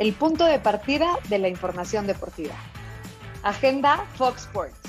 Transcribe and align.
el 0.00 0.14
punto 0.14 0.46
de 0.46 0.58
partida 0.58 1.18
de 1.28 1.38
la 1.38 1.48
información 1.48 2.06
deportiva. 2.06 2.54
Agenda 3.42 3.98
Fox 4.14 4.44
Sports. 4.44 4.80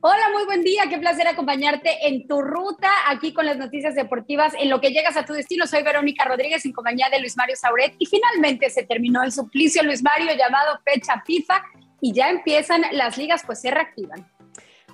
Hola, 0.00 0.30
muy 0.32 0.44
buen 0.46 0.64
día. 0.64 0.82
Qué 0.90 0.98
placer 0.98 1.28
acompañarte 1.28 2.08
en 2.08 2.26
tu 2.26 2.42
ruta 2.42 2.90
aquí 3.08 3.32
con 3.32 3.46
las 3.46 3.56
noticias 3.56 3.94
deportivas. 3.94 4.52
En 4.58 4.68
lo 4.68 4.80
que 4.80 4.90
llegas 4.90 5.16
a 5.16 5.24
tu 5.24 5.32
destino, 5.32 5.64
soy 5.68 5.84
Verónica 5.84 6.24
Rodríguez 6.24 6.66
en 6.66 6.72
compañía 6.72 7.08
de 7.08 7.20
Luis 7.20 7.36
Mario 7.36 7.54
Sauret. 7.54 7.94
Y 8.00 8.06
finalmente 8.06 8.68
se 8.68 8.82
terminó 8.82 9.22
el 9.22 9.30
suplicio 9.30 9.84
Luis 9.84 10.02
Mario 10.02 10.32
llamado 10.36 10.80
fecha 10.84 11.22
FIFA 11.24 11.62
y 12.00 12.12
ya 12.12 12.30
empiezan 12.30 12.82
las 12.92 13.16
ligas, 13.16 13.42
pues 13.46 13.60
se 13.60 13.70
reactivan. 13.70 14.26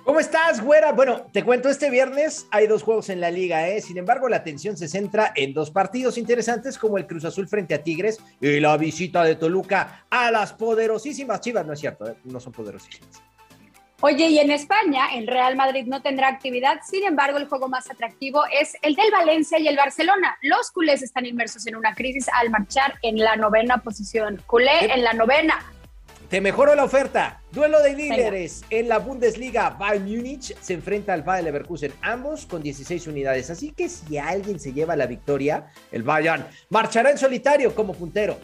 ¿Cómo 0.03 0.19
estás, 0.19 0.61
güera? 0.61 0.91
Bueno, 0.91 1.27
te 1.31 1.45
cuento, 1.45 1.69
este 1.69 1.89
viernes 1.89 2.45
hay 2.51 2.67
dos 2.67 2.83
juegos 2.83 3.07
en 3.09 3.21
la 3.21 3.31
liga, 3.31 3.69
¿eh? 3.69 3.79
Sin 3.79 3.97
embargo, 3.97 4.27
la 4.27 4.37
atención 4.37 4.75
se 4.75 4.89
centra 4.89 5.31
en 5.33 5.53
dos 5.53 5.71
partidos 5.71 6.17
interesantes 6.17 6.77
como 6.77 6.97
el 6.97 7.07
Cruz 7.07 7.23
Azul 7.23 7.47
frente 7.47 7.73
a 7.73 7.83
Tigres 7.83 8.19
y 8.41 8.59
la 8.59 8.75
visita 8.75 9.23
de 9.23 9.35
Toluca 9.35 10.05
a 10.09 10.29
las 10.29 10.51
poderosísimas 10.51 11.39
Chivas. 11.39 11.65
No 11.65 11.71
es 11.71 11.79
cierto, 11.79 12.09
¿eh? 12.09 12.15
no 12.25 12.41
son 12.41 12.51
poderosísimas. 12.51 13.23
Oye, 14.01 14.27
y 14.27 14.39
en 14.39 14.51
España, 14.51 15.15
el 15.15 15.25
Real 15.25 15.55
Madrid 15.55 15.85
no 15.87 16.01
tendrá 16.01 16.27
actividad, 16.27 16.81
sin 16.85 17.05
embargo, 17.05 17.37
el 17.37 17.47
juego 17.47 17.69
más 17.69 17.89
atractivo 17.89 18.43
es 18.51 18.75
el 18.81 18.95
del 18.95 19.09
Valencia 19.09 19.57
y 19.57 19.69
el 19.69 19.77
Barcelona. 19.77 20.37
Los 20.41 20.71
culés 20.71 21.01
están 21.01 21.25
inmersos 21.25 21.65
en 21.67 21.77
una 21.77 21.95
crisis 21.95 22.27
al 22.33 22.49
marchar 22.49 22.95
en 23.01 23.17
la 23.19 23.37
novena 23.37 23.77
posición. 23.77 24.43
Culé 24.45 24.93
en 24.93 25.05
la 25.05 25.13
novena, 25.13 25.63
te 26.33 26.41
mejoró 26.41 26.73
la 26.73 26.83
oferta. 26.83 27.43
Duelo 27.51 27.79
de 27.79 27.93
líderes 27.93 28.63
en 28.71 28.89
la 28.89 28.97
Bundesliga. 28.97 29.69
Bayern 29.69 30.03
Múnich 30.03 30.57
se 30.59 30.73
enfrenta 30.73 31.13
al 31.13 31.21
Bayern 31.21 31.45
Leverkusen, 31.45 31.93
ambos 32.01 32.47
con 32.47 32.63
16 32.63 33.05
unidades. 33.05 33.51
Así 33.51 33.71
que 33.71 33.87
si 33.87 34.17
alguien 34.17 34.59
se 34.59 34.73
lleva 34.73 34.95
la 34.95 35.05
victoria, 35.05 35.67
el 35.91 36.01
Bayern 36.01 36.43
marchará 36.69 37.11
en 37.11 37.19
solitario 37.19 37.75
como 37.75 37.93
puntero. 37.93 38.39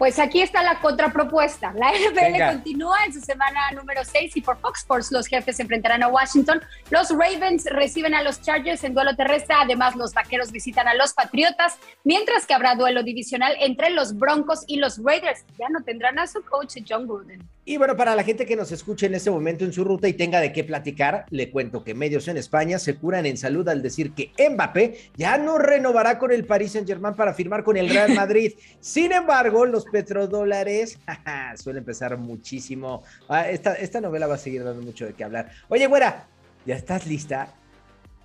Pues 0.00 0.18
aquí 0.18 0.40
está 0.40 0.62
la 0.62 0.80
contrapropuesta. 0.80 1.74
La 1.74 1.92
NFL 1.92 2.54
continúa 2.54 3.04
en 3.04 3.12
su 3.12 3.20
semana 3.20 3.70
número 3.72 4.02
6 4.02 4.34
y 4.34 4.40
por 4.40 4.58
Fox 4.58 4.80
Sports 4.80 5.12
los 5.12 5.26
jefes 5.26 5.56
se 5.56 5.62
enfrentarán 5.62 6.02
a 6.02 6.08
Washington. 6.08 6.62
Los 6.88 7.10
Ravens 7.10 7.66
reciben 7.66 8.14
a 8.14 8.22
los 8.22 8.40
Chargers 8.40 8.82
en 8.84 8.94
duelo 8.94 9.14
terrestre. 9.14 9.54
Además, 9.60 9.96
los 9.96 10.14
Vaqueros 10.14 10.52
visitan 10.52 10.88
a 10.88 10.94
los 10.94 11.12
Patriotas, 11.12 11.76
mientras 12.02 12.46
que 12.46 12.54
habrá 12.54 12.76
duelo 12.76 13.02
divisional 13.02 13.54
entre 13.60 13.90
los 13.90 14.16
Broncos 14.16 14.64
y 14.66 14.76
los 14.78 15.04
Raiders. 15.04 15.44
Ya 15.58 15.68
no 15.68 15.82
tendrán 15.82 16.18
a 16.18 16.26
su 16.26 16.42
coach 16.46 16.78
John 16.88 17.06
Gruden. 17.06 17.46
Y 17.70 17.76
bueno, 17.76 17.96
para 17.96 18.16
la 18.16 18.24
gente 18.24 18.46
que 18.46 18.56
nos 18.56 18.72
escuche 18.72 19.06
en 19.06 19.14
este 19.14 19.30
momento 19.30 19.64
en 19.64 19.72
su 19.72 19.84
ruta 19.84 20.08
y 20.08 20.14
tenga 20.14 20.40
de 20.40 20.52
qué 20.52 20.64
platicar, 20.64 21.24
le 21.30 21.52
cuento 21.52 21.84
que 21.84 21.94
medios 21.94 22.26
en 22.26 22.36
España 22.36 22.80
se 22.80 22.96
curan 22.96 23.26
en 23.26 23.36
salud 23.36 23.68
al 23.68 23.80
decir 23.80 24.12
que 24.12 24.32
Mbappé 24.50 24.98
ya 25.16 25.38
no 25.38 25.56
renovará 25.56 26.18
con 26.18 26.32
el 26.32 26.44
Paris 26.44 26.72
Saint-Germain 26.72 27.14
para 27.14 27.32
firmar 27.32 27.62
con 27.62 27.76
el 27.76 27.88
Real 27.88 28.12
Madrid. 28.12 28.54
Sin 28.80 29.12
embargo, 29.12 29.66
los 29.66 29.84
petrodólares 29.84 30.98
suelen 31.54 31.82
empezar 31.82 32.18
muchísimo. 32.18 33.04
Ah, 33.28 33.48
esta, 33.48 33.74
esta 33.74 34.00
novela 34.00 34.26
va 34.26 34.34
a 34.34 34.38
seguir 34.38 34.64
dando 34.64 34.82
mucho 34.82 35.06
de 35.06 35.12
qué 35.12 35.22
hablar. 35.22 35.52
Oye, 35.68 35.86
güera, 35.86 36.26
¿ya 36.66 36.74
estás 36.74 37.06
lista? 37.06 37.54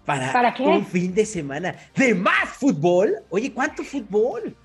Para, 0.08 0.34
¿Para 0.34 0.56
qué? 0.56 0.64
un 0.64 0.88
fin 0.88 1.14
de 1.14 1.24
semana 1.24 1.76
de 1.96 2.16
más 2.16 2.50
fútbol. 2.50 3.18
Oye, 3.30 3.54
¿cuánto 3.54 3.84
fútbol? 3.84 4.56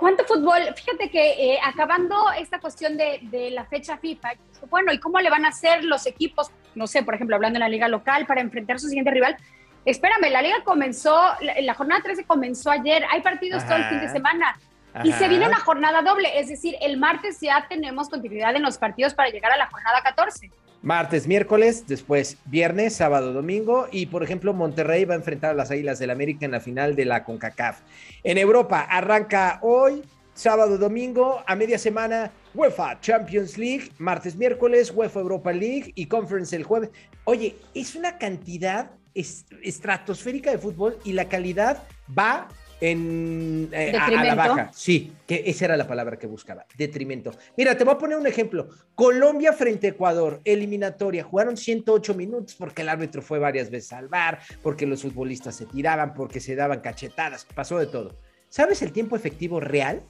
¿Cuánto 0.00 0.24
fútbol? 0.24 0.62
Fíjate 0.74 1.10
que 1.10 1.52
eh, 1.52 1.58
acabando 1.62 2.32
esta 2.32 2.58
cuestión 2.58 2.96
de, 2.96 3.50
la 3.52 3.66
fecha 3.66 3.98
FIFA, 3.98 4.30
bueno, 4.70 4.94
¿y 4.94 4.98
cómo 4.98 5.20
le 5.20 5.28
van 5.28 5.44
a 5.44 5.48
hacer 5.48 5.84
los 5.84 6.06
equipos, 6.06 6.50
no 6.74 6.86
sé, 6.86 7.02
por 7.02 7.14
ejemplo, 7.14 7.36
hablando 7.36 7.58
en 7.58 7.60
la 7.60 7.68
liga 7.68 7.86
local, 7.86 8.24
para 8.24 8.40
enfrentar 8.40 8.76
a 8.76 8.78
su 8.78 8.88
siguiente 8.88 9.10
rival? 9.10 9.36
Espérame, 9.84 10.30
la 10.30 10.40
liga 10.40 10.64
comenzó, 10.64 11.20
la, 11.42 11.74
jornada 11.74 12.00
13 12.02 12.24
comenzó 12.24 12.70
ayer, 12.70 13.04
hay 13.10 13.20
partidos 13.20 13.62
todo 13.66 13.76
el 13.76 13.84
fin 13.84 14.00
de 14.00 14.08
semana. 14.08 14.58
Y 15.04 15.12
se 15.12 15.28
viene 15.28 15.46
una 15.46 15.60
jornada 15.60 16.00
doble, 16.00 16.30
es 16.40 16.48
decir, 16.48 16.76
el 16.80 16.96
martes 16.96 17.38
ya 17.38 17.66
tenemos 17.68 18.08
continuidad 18.08 18.56
en 18.56 18.62
los 18.62 18.78
partidos 18.78 19.12
para 19.12 19.28
llegar 19.28 19.52
a 19.52 19.58
la 19.58 19.66
jornada 19.66 20.00
14 20.02 20.50
martes, 20.82 21.26
miércoles, 21.26 21.84
después 21.86 22.38
viernes, 22.46 22.94
sábado, 22.94 23.32
domingo 23.32 23.88
y 23.90 24.06
por 24.06 24.22
ejemplo 24.22 24.54
Monterrey 24.54 25.04
va 25.04 25.14
a 25.14 25.18
enfrentar 25.18 25.50
a 25.50 25.54
las 25.54 25.70
Águilas 25.70 25.98
del 25.98 26.10
América 26.10 26.44
en 26.46 26.52
la 26.52 26.60
final 26.60 26.96
de 26.96 27.04
la 27.04 27.24
CONCACAF. 27.24 27.80
En 28.24 28.38
Europa 28.38 28.80
arranca 28.80 29.58
hoy, 29.62 30.02
sábado, 30.34 30.78
domingo, 30.78 31.42
a 31.46 31.54
media 31.54 31.78
semana 31.78 32.32
UEFA 32.54 33.00
Champions 33.00 33.58
League, 33.58 33.90
martes, 33.98 34.36
miércoles, 34.36 34.92
UEFA 34.94 35.20
Europa 35.20 35.52
League 35.52 35.92
y 35.94 36.06
Conference 36.06 36.56
el 36.56 36.64
jueves. 36.64 36.90
Oye, 37.24 37.56
es 37.74 37.94
una 37.94 38.18
cantidad 38.18 38.90
estratosférica 39.14 40.50
de 40.50 40.58
fútbol 40.58 40.98
y 41.04 41.12
la 41.12 41.28
calidad 41.28 41.82
va 42.16 42.48
en, 42.80 43.68
eh, 43.72 43.92
a, 43.96 44.10
la 44.10 44.34
baja. 44.34 44.70
Sí, 44.72 45.12
que 45.26 45.42
esa 45.46 45.66
era 45.66 45.76
la 45.76 45.86
palabra 45.86 46.18
que 46.18 46.26
buscaba, 46.26 46.66
detrimento. 46.76 47.32
Mira, 47.56 47.76
te 47.76 47.84
voy 47.84 47.94
a 47.94 47.98
poner 47.98 48.18
un 48.18 48.26
ejemplo. 48.26 48.68
Colombia 48.94 49.52
frente 49.52 49.88
a 49.88 49.90
Ecuador, 49.90 50.40
eliminatoria, 50.44 51.24
jugaron 51.24 51.56
108 51.56 52.14
minutos 52.14 52.54
porque 52.58 52.82
el 52.82 52.88
árbitro 52.88 53.22
fue 53.22 53.38
varias 53.38 53.70
veces 53.70 53.92
al 53.92 54.08
bar, 54.08 54.40
porque 54.62 54.86
los 54.86 55.02
futbolistas 55.02 55.54
se 55.56 55.66
tiraban, 55.66 56.14
porque 56.14 56.40
se 56.40 56.54
daban 56.54 56.80
cachetadas, 56.80 57.46
pasó 57.54 57.78
de 57.78 57.86
todo. 57.86 58.16
¿Sabes 58.48 58.82
el 58.82 58.92
tiempo 58.92 59.16
efectivo 59.16 59.60
real? 59.60 60.02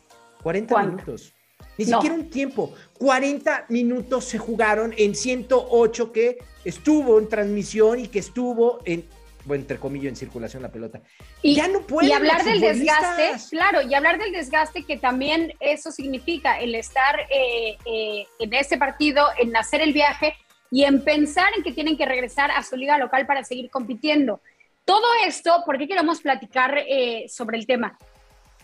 40 0.42 0.82
minutos. 0.84 1.34
Ni 1.76 1.84
siquiera 1.84 2.14
un 2.14 2.31
tiempo. 2.31 2.75
40 2.98 3.66
minutos 3.69 4.25
se 4.25 4.38
jugaron 4.38 4.94
en 4.97 5.14
108 5.14 6.12
que 6.12 6.38
estuvo 6.64 7.19
en 7.19 7.28
transmisión 7.28 8.00
y 8.00 8.08
que 8.08 8.19
estuvo 8.19 8.81
en 8.84 9.04
entre 9.49 9.78
comillas, 9.78 10.11
en 10.11 10.17
circulación 10.17 10.62
la 10.62 10.71
pelota. 10.71 11.01
Y 11.43 11.55
ya 11.55 11.69
no 11.69 11.81
puede. 11.83 12.09
Y 12.09 12.12
hablar 12.12 12.45
del 12.45 12.61
desgaste, 12.61 13.33
claro, 13.51 13.83
y 13.83 13.95
hablar 13.95 14.19
del 14.19 14.33
desgaste 14.33 14.84
que 14.84 14.97
también 14.97 15.55
eso 15.61 15.91
significa 15.91 16.59
el 16.59 16.75
estar 16.75 17.21
eh, 17.31 17.77
eh, 17.84 18.27
en 18.39 18.55
este 18.55 18.79
partido, 18.79 19.27
en 19.39 19.56
hacer 19.56 19.81
el 19.81 19.93
viaje 19.93 20.34
y 20.71 20.84
en 20.84 21.03
pensar 21.03 21.49
en 21.56 21.62
que 21.62 21.73
tienen 21.73 21.97
que 21.97 22.06
regresar 22.06 22.50
a 22.50 22.62
su 22.62 22.77
liga 22.77 22.99
local 22.99 23.27
para 23.27 23.45
seguir 23.45 23.71
compitiendo. 23.71 24.41
Todo 24.84 25.06
esto, 25.27 25.62
¿por 25.67 25.79
qué 25.79 25.89
queremos 25.89 26.21
platicar 26.21 26.79
eh, 26.79 27.27
sobre 27.29 27.59
el 27.59 27.67
tema? 27.67 27.99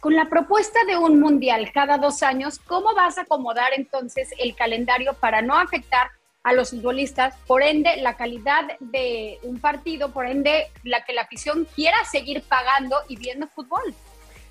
Con 0.00 0.15
la 0.15 0.28
propuesta 0.28 0.78
de 0.86 0.97
un 0.97 1.20
mundial 1.20 1.70
cada 1.72 1.98
dos 1.98 2.22
años, 2.22 2.59
¿cómo 2.59 2.94
vas 2.94 3.19
a 3.19 3.22
acomodar 3.22 3.70
entonces 3.76 4.31
el 4.38 4.54
calendario 4.54 5.15
para 5.15 5.42
no 5.42 5.56
afectar 5.56 6.10
a 6.46 6.52
los 6.52 6.70
futbolistas, 6.70 7.34
por 7.48 7.60
ende 7.60 7.96
la 7.96 8.16
calidad 8.16 8.62
de 8.78 9.40
un 9.42 9.58
partido, 9.58 10.12
por 10.12 10.26
ende 10.26 10.68
la 10.84 11.04
que 11.04 11.12
la 11.12 11.22
afición 11.22 11.66
quiera 11.74 11.96
seguir 12.08 12.40
pagando 12.42 12.98
y 13.08 13.16
viendo 13.16 13.48
fútbol. 13.48 13.82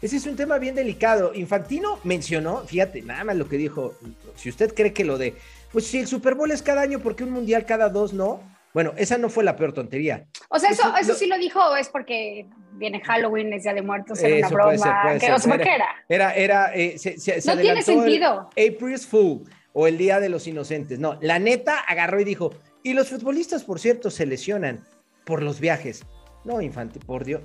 Ese 0.01 0.17
es 0.17 0.25
un 0.25 0.35
tema 0.35 0.57
bien 0.57 0.75
delicado. 0.75 1.33
Infantino 1.33 1.99
mencionó, 2.03 2.65
fíjate, 2.65 3.01
nada 3.01 3.23
más 3.23 3.37
lo 3.37 3.47
que 3.47 3.55
dijo, 3.55 3.93
si 4.35 4.49
usted 4.49 4.73
cree 4.75 4.91
que 4.91 5.05
lo 5.05 5.17
de, 5.17 5.35
pues 5.71 5.87
si 5.87 5.99
el 5.99 6.07
Super 6.07 6.35
Bowl 6.35 6.51
es 6.51 6.61
cada 6.61 6.81
año, 6.81 6.99
¿por 6.99 7.15
qué 7.15 7.23
un 7.23 7.31
mundial 7.31 7.65
cada 7.65 7.87
dos 7.87 8.11
no? 8.11 8.43
Bueno, 8.73 8.91
esa 8.97 9.17
no 9.17 9.29
fue 9.29 9.45
la 9.45 9.55
peor 9.55 9.71
tontería. 9.71 10.25
O 10.49 10.59
sea, 10.59 10.71
eso, 10.71 10.93
eso, 10.99 11.13
sí 11.13 11.27
lo 11.27 11.37
dijo, 11.37 11.77
es 11.77 11.87
porque 11.87 12.45
viene 12.73 12.99
Halloween, 12.99 13.53
es 13.53 13.63
Día 13.63 13.73
de 13.73 13.81
Muertos, 13.81 14.21
era 14.21 14.49
una 14.49 14.49
broma. 14.49 15.17
que, 15.17 15.27
era, 15.27 16.03
era, 16.09 16.33
era, 16.35 16.75
eh, 16.75 16.97
no 17.45 17.57
tiene 17.57 17.81
sentido. 17.81 18.49
April's 18.49 19.07
Fool 19.07 19.45
o 19.77 19.87
el 19.87 19.97
Día 19.97 20.19
de 20.21 20.29
los 20.29 20.47
Inocentes. 20.47 20.99
No, 20.99 21.19
la 21.21 21.37
neta 21.37 21.77
agarró 21.77 22.19
y 22.21 22.23
dijo, 22.23 22.51
y 22.81 22.93
los 22.93 23.09
futbolistas, 23.09 23.65
por 23.65 23.79
cierto, 23.79 24.09
se 24.09 24.25
lesionan 24.25 24.83
por 25.25 25.43
los 25.43 25.59
viajes. 25.59 26.05
No, 26.45 26.61
Infante, 26.61 26.99
por 26.99 27.25
Dios. 27.25 27.41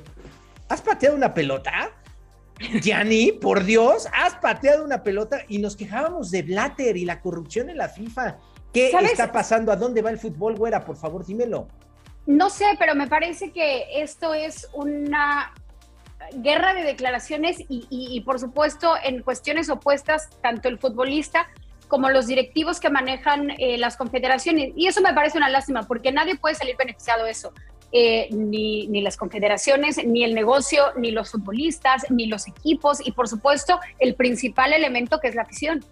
¿Has 0.69 0.81
pateado 0.81 1.17
una 1.17 1.35
pelota? 1.35 1.91
Gianni, 2.81 3.33
por 3.33 3.65
Dios, 3.65 4.07
has 4.13 4.37
pateado 4.37 4.85
una 4.85 5.03
pelota 5.03 5.41
y 5.49 5.59
nos 5.59 5.77
quejábamos 5.77 6.31
de 6.31 6.43
Blatter 6.43 6.97
y 6.97 7.05
la 7.05 7.21
corrupción 7.21 7.69
en 7.69 7.79
la 7.79 7.89
FIFA. 7.89 8.39
¿Qué 8.73 8.91
está 8.91 9.33
pasando? 9.33 9.73
¿A 9.73 9.77
dónde 9.77 10.01
va 10.01 10.11
el 10.11 10.19
fútbol, 10.19 10.55
güera? 10.55 10.85
Por 10.85 10.97
favor, 10.97 11.27
dímelo. 11.27 11.67
No 12.27 12.49
sé, 12.49 12.67
pero 12.79 12.95
me 12.95 13.09
parece 13.09 13.51
que 13.51 14.03
esto 14.03 14.35
es 14.35 14.69
una 14.73 15.53
guerra 16.35 16.75
de 16.75 16.85
declaraciones 16.85 17.59
y, 17.69 17.89
y 17.91 18.21
por 18.21 18.39
supuesto 18.39 18.95
en 19.03 19.22
cuestiones 19.22 19.69
opuestas, 19.69 20.31
tanto 20.43 20.69
el 20.69 20.78
futbolista 20.78 21.49
como 21.91 22.09
los 22.09 22.27
directivos 22.27 22.81
que 22.81 22.89
manejan 22.89 23.51
eh, 23.59 23.77
las 23.77 23.98
confederaciones. 23.98 24.72
Y 24.77 24.87
eso 24.87 25.03
me 25.03 25.13
parece 25.13 25.37
una 25.37 25.51
lástima, 25.51 25.83
porque 25.83 26.13
nadie 26.13 26.37
puede 26.37 26.54
salir 26.54 26.77
beneficiado 26.78 27.25
de 27.27 27.33
eso. 27.33 27.53
Eh, 27.92 28.28
ni, 28.31 28.87
ni, 28.87 29.03
las 29.03 29.16
confederaciones, 29.16 30.03
ni 30.07 30.22
el 30.22 30.33
negocio, 30.33 30.84
ni 30.97 31.10
los 31.10 31.33
futbolistas, 31.33 32.07
ni 32.09 32.27
los 32.27 32.47
equipos 32.47 33.04
y 33.04 33.10
por 33.10 33.27
supuesto 33.27 33.81
el 33.98 34.15
principal 34.15 34.72
elemento 34.72 35.19
que 35.19 35.27
es 35.27 35.34
la 35.34 35.42
afición. 35.42 35.84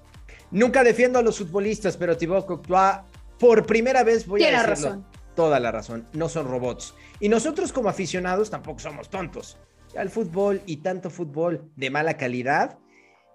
Nunca 0.52 0.84
defiendo 0.84 1.18
a 1.18 1.22
los 1.22 1.38
futbolistas, 1.38 1.96
pero 1.96 2.16
Thibaut 2.16 2.46
Courtois 2.46 3.00
por 3.40 3.66
primera 3.66 4.04
vez 4.04 4.28
voy 4.28 4.44
a 4.44 4.46
decirlo. 4.46 4.68
Razón. 4.68 5.06
Toda 5.34 5.58
la 5.58 5.72
razón, 5.72 6.06
no 6.12 6.28
son 6.28 6.46
robots. 6.46 6.94
Y 7.18 7.28
nosotros 7.28 7.72
como 7.72 7.88
aficionados 7.88 8.48
tampoco 8.48 8.78
somos 8.78 9.10
tontos. 9.10 9.58
El 9.94 10.10
fútbol 10.10 10.62
y 10.66 10.76
tanto 10.78 11.10
fútbol 11.10 11.68
de 11.74 11.90
mala 11.90 12.16
calidad 12.16 12.78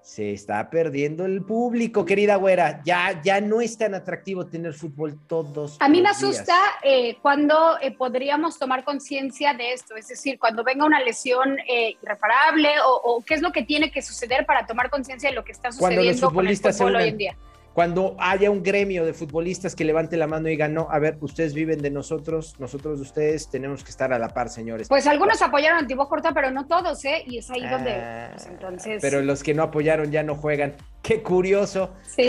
Se 0.04 0.34
está 0.34 0.70
perdiendo 0.70 1.26
el 1.26 1.44
público, 1.44 2.04
querida 2.04 2.36
güera. 2.36 2.82
Ya, 2.84 3.22
ya 3.24 3.40
no 3.40 3.62
es 3.62 3.78
tan 3.78 3.96
atractivo 3.96 4.46
tener 4.46 4.74
fútbol 4.74 5.18
todos. 5.28 5.78
A 5.80 5.88
mí 5.88 6.02
me 6.02 6.10
asusta 6.10 6.54
eh, 6.84 7.16
cuando 7.22 7.80
eh, 7.82 7.92
podríamos 7.92 8.60
tomar 8.60 8.84
conciencia 8.84 9.54
de 9.54 9.72
esto, 9.72 9.96
es 9.96 10.10
decir, 10.10 10.38
cuando 10.38 10.64
venga 10.64 10.86
una 10.86 11.00
lesión 11.00 11.58
eh, 11.70 11.96
irreparable 12.04 12.70
o, 12.86 13.24
qué 13.26 13.36
es 13.36 13.42
lo 13.42 13.54
que 13.54 13.64
tiene 13.64 13.92
que 13.92 14.02
suceder 14.02 14.46
para 14.46 14.68
tomar 14.68 14.90
conciencia 14.90 15.30
de 15.30 15.36
lo 15.36 15.46
que 15.46 15.54
está 15.54 15.72
sucediendo 15.72 16.32
con 16.32 16.48
el 16.48 16.58
fútbol 16.58 16.96
hoy 16.98 17.08
en 17.08 17.18
día 17.18 17.38
cuando 17.74 18.16
haya 18.20 18.52
un 18.52 18.62
gremio 18.62 19.06
de 19.06 19.14
futbolistas 19.14 19.76
que 19.76 19.84
levante 19.84 20.16
la 20.16 20.28
mano 20.28 20.48
y 20.48 20.52
diga, 20.52 20.68
no, 20.68 20.88
a 20.92 21.00
ver, 21.00 21.18
ustedes 21.22 21.54
viven 21.54 21.82
de 21.82 21.90
nosotros, 21.90 22.56
nosotros 22.60 23.00
de 23.00 23.04
ustedes, 23.04 23.50
tenemos 23.50 23.84
que 23.84 23.90
estar 23.90 24.14
a 24.14 24.20
la 24.20 24.30
par, 24.30 24.50
señores. 24.50 24.88
Pues 24.88 25.08
algunos 25.08 25.42
apoyaron 25.42 25.84
a 25.84 25.88
Tibó 25.88 26.08
Corta, 26.08 26.34
pero 26.34 26.52
no 26.52 26.68
todos, 26.68 27.04
¿eh? 27.06 27.24
Y 27.26 27.40
es 27.40 27.50
ahí 27.50 27.68
donde, 27.68 27.92
ah, 27.94 28.30
pues, 28.34 28.46
entonces... 28.46 29.02
Pero 29.02 29.22
los 29.22 29.42
que 29.42 29.54
no 29.54 29.64
apoyaron 29.64 30.12
ya 30.12 30.22
no 30.22 30.36
juegan. 30.36 30.76
Qué 31.02 31.24
curioso. 31.24 31.92
Sí, 32.04 32.28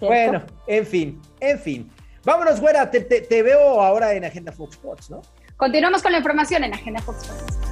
Bueno, 0.00 0.42
en 0.66 0.86
fin, 0.86 1.20
en 1.40 1.58
fin. 1.58 1.90
Vámonos, 2.24 2.60
güera, 2.60 2.90
te, 2.90 3.00
te 3.00 3.42
veo 3.42 3.80
ahora 3.80 4.12
en 4.12 4.24
Agenda 4.24 4.52
Fox 4.52 4.74
Sports, 4.74 5.10
¿no? 5.10 5.22
Continuamos 5.56 6.02
con 6.02 6.12
la 6.12 6.18
información 6.18 6.64
en 6.64 6.74
Agenda 6.74 7.00
Fox 7.00 7.22
Sports. 7.22 7.71